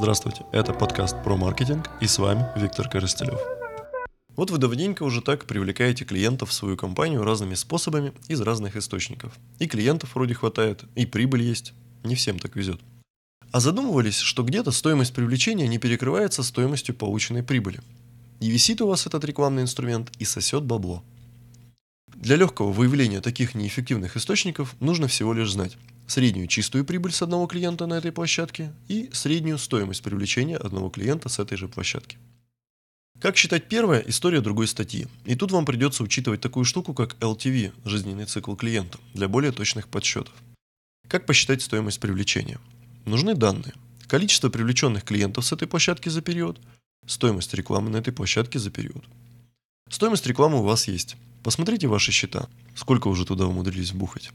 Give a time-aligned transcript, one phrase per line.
[0.00, 3.40] Здравствуйте, это подкаст про маркетинг и с вами Виктор Коростелев.
[4.36, 9.32] Вот вы давненько уже так привлекаете клиентов в свою компанию разными способами из разных источников.
[9.58, 11.74] И клиентов вроде хватает, и прибыль есть.
[12.04, 12.80] Не всем так везет.
[13.50, 17.80] А задумывались, что где-то стоимость привлечения не перекрывается стоимостью полученной прибыли.
[18.38, 21.02] И висит у вас этот рекламный инструмент и сосет бабло.
[22.14, 25.76] Для легкого выявления таких неэффективных источников нужно всего лишь знать
[26.08, 31.28] среднюю чистую прибыль с одного клиента на этой площадке и среднюю стоимость привлечения одного клиента
[31.28, 32.16] с этой же площадки.
[33.20, 35.06] Как считать первое– история другой статьи.
[35.26, 39.88] И тут вам придется учитывать такую штуку, как LTV– жизненный цикл клиента, для более точных
[39.88, 40.32] подсчетов.
[41.08, 42.58] Как посчитать стоимость привлечения?
[43.04, 43.74] Нужны данные.
[44.06, 46.58] Количество привлеченных клиентов с этой площадки за период,
[47.06, 49.04] стоимость рекламы на этой площадке за период.
[49.90, 51.16] Стоимость рекламы у вас есть.
[51.42, 54.30] Посмотрите ваши счета, сколько уже туда умудрились вбухать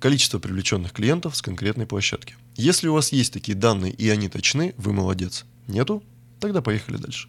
[0.00, 2.36] количество привлеченных клиентов с конкретной площадки.
[2.56, 5.44] Если у вас есть такие данные и они точны, вы молодец.
[5.66, 6.02] Нету?
[6.40, 7.28] Тогда поехали дальше.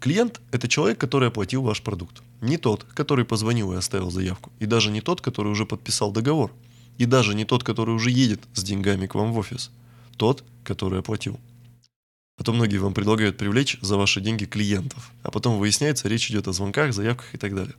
[0.00, 2.22] Клиент– это человек, который оплатил ваш продукт.
[2.40, 4.52] Не тот, который позвонил и оставил заявку.
[4.60, 6.52] И даже не тот, который уже подписал договор.
[6.98, 9.70] И даже не тот, который уже едет с деньгами к вам в офис.
[10.16, 11.40] Тот, который оплатил.
[12.38, 15.10] А то многие вам предлагают привлечь за ваши деньги клиентов.
[15.22, 17.74] А потом выясняется, речь идет о звонках, заявках и так далее.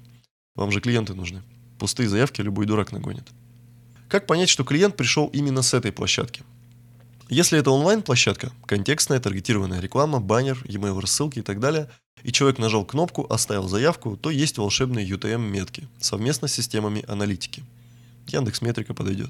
[0.55, 1.43] Вам же клиенты нужны.
[1.77, 3.27] Пустые заявки любой дурак нагонит.
[4.07, 6.43] Как понять, что клиент пришел именно с этой площадки?
[7.29, 11.89] Если это онлайн-площадка, контекстная, таргетированная реклама, баннер, e-mail рассылки и так далее,
[12.23, 17.63] и человек нажал кнопку, оставил заявку, то есть волшебные UTM-метки совместно с системами аналитики.
[18.27, 19.29] Яндекс Метрика подойдет.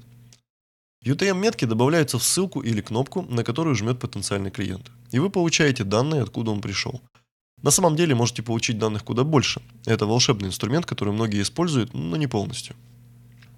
[1.03, 4.92] UTM-метки добавляются в ссылку или кнопку, на которую жмет потенциальный клиент.
[5.11, 7.02] И вы получаете данные, откуда он пришел.
[7.64, 9.61] На самом деле можете получить данных куда больше.
[9.86, 12.75] Это волшебный инструмент, который многие используют, но не полностью.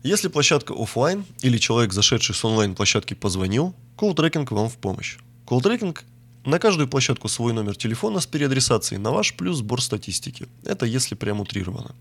[0.03, 5.17] Если площадка офлайн или человек, зашедший с онлайн-площадки, позвонил, call tracking вам в помощь.
[5.45, 6.03] Call tracking
[6.45, 10.47] на каждую площадку свой номер телефона с переадресацией на ваш плюс сбор статистики.
[10.63, 11.93] Это если прям утрировано.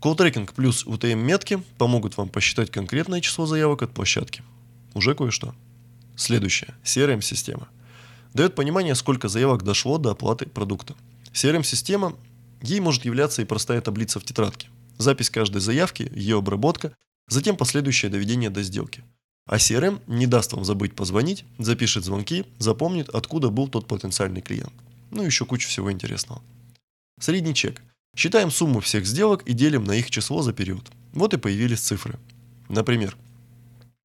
[0.00, 4.42] Call tracking плюс UTM-метки помогут вам посчитать конкретное число заявок от площадки.
[4.92, 5.54] Уже кое-что.
[6.14, 6.74] Следующее.
[6.84, 7.68] CRM-система.
[8.34, 10.94] Дает понимание, сколько заявок дошло до оплаты продукта.
[11.32, 12.14] CRM-система,
[12.60, 14.68] ей может являться и простая таблица в тетрадке
[14.98, 16.96] запись каждой заявки, ее обработка,
[17.28, 19.02] затем последующее доведение до сделки.
[19.46, 24.74] А CRM не даст вам забыть позвонить, запишет звонки, запомнит, откуда был тот потенциальный клиент.
[25.10, 26.42] Ну и еще куча всего интересного.
[27.18, 27.82] Средний чек.
[28.14, 30.90] Считаем сумму всех сделок и делим на их число за период.
[31.12, 32.18] Вот и появились цифры.
[32.68, 33.16] Например,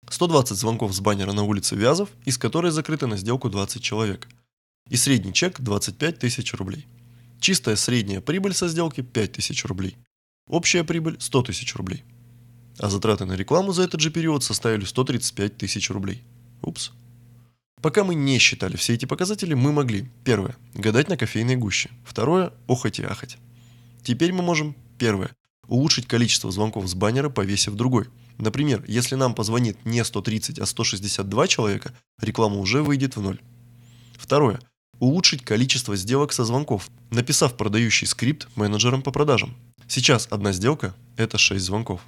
[0.09, 4.27] 120 звонков с баннера на улице Вязов, из которой закрыто на сделку 20 человек.
[4.89, 6.87] И средний чек 25 тысяч рублей.
[7.39, 9.95] Чистая средняя прибыль со сделки 5 тысяч рублей.
[10.49, 12.03] Общая прибыль 100 тысяч рублей.
[12.79, 16.23] А затраты на рекламу за этот же период составили 135 тысяч рублей.
[16.63, 16.91] Упс.
[17.83, 22.51] Пока мы не считали все эти показатели, мы могли, первое, гадать на кофейной гуще, второе,
[22.67, 23.37] охать и ахать.
[24.01, 25.29] Теперь мы можем, первое,
[25.67, 28.07] улучшить количество звонков с баннера, повесив другой.
[28.39, 33.39] Например, если нам позвонит не 130, а 162 человека, реклама уже выйдет в ноль.
[34.17, 34.59] Второе,
[34.99, 39.55] улучшить количество сделок со звонков, написав продающий скрипт менеджерам по продажам.
[39.91, 42.01] Сейчас одна сделка– это 6 звонков.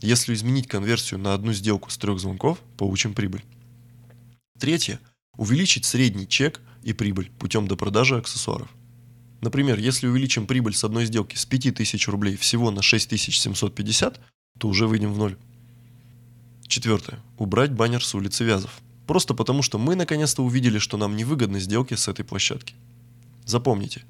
[0.00, 3.42] Если изменить конверсию на одну сделку с трех звонков, получим прибыль.
[4.56, 5.00] Третье–
[5.36, 8.68] увеличить средний чек и прибыль путем допродажи аксессуаров.
[9.40, 14.20] Например, если увеличим прибыль с одной сделки с 5000 рублей всего на 6750,
[14.60, 15.36] то уже выйдем в ноль.
[16.68, 17.18] Четвертое.
[17.36, 18.80] Убрать баннер с улицы Вязов.
[19.08, 22.76] Просто потому, что мы наконец-то увидели, что нам невыгодны сделки с этой площадки.
[23.44, 24.04] Запомните,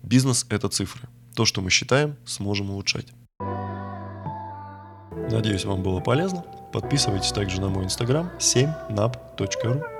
[0.00, 1.08] бизнес– это цифры.
[1.38, 3.06] То, что мы считаем, сможем улучшать.
[5.30, 6.44] Надеюсь, вам было полезно.
[6.72, 9.97] Подписывайтесь также на мой инстаграм 7nap.ru